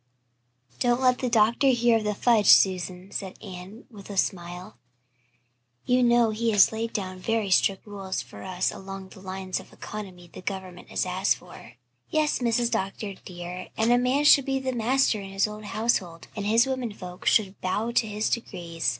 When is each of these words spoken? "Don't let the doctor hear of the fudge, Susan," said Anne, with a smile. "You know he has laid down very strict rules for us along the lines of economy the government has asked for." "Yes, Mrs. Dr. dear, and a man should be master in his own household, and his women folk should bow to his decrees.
"Don't 0.79 0.99
let 0.99 1.19
the 1.19 1.29
doctor 1.29 1.67
hear 1.67 1.97
of 1.99 2.05
the 2.05 2.15
fudge, 2.15 2.47
Susan," 2.47 3.11
said 3.11 3.37
Anne, 3.39 3.83
with 3.91 4.09
a 4.09 4.17
smile. 4.17 4.79
"You 5.85 6.01
know 6.01 6.31
he 6.31 6.49
has 6.53 6.71
laid 6.71 6.91
down 6.91 7.19
very 7.19 7.51
strict 7.51 7.85
rules 7.85 8.19
for 8.19 8.41
us 8.41 8.71
along 8.71 9.09
the 9.09 9.19
lines 9.19 9.59
of 9.59 9.71
economy 9.71 10.27
the 10.27 10.41
government 10.41 10.89
has 10.89 11.05
asked 11.05 11.35
for." 11.37 11.73
"Yes, 12.09 12.39
Mrs. 12.39 12.71
Dr. 12.71 13.13
dear, 13.13 13.67
and 13.77 13.91
a 13.91 13.99
man 13.99 14.23
should 14.23 14.45
be 14.45 14.59
master 14.71 15.21
in 15.21 15.29
his 15.29 15.47
own 15.47 15.61
household, 15.65 16.25
and 16.35 16.47
his 16.47 16.65
women 16.65 16.91
folk 16.93 17.27
should 17.27 17.61
bow 17.61 17.91
to 17.91 18.07
his 18.07 18.27
decrees. 18.31 18.89